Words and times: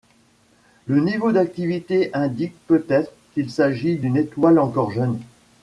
Le 0.87 0.99
niveau 0.99 1.31
d'activité 1.31 2.09
indique 2.15 2.55
peut-être 2.65 3.11
qu'il 3.35 3.51
s'agit 3.51 3.97
d'une 3.97 4.17
étoile 4.17 4.57
encore 4.57 4.89
jeune. 4.89 5.19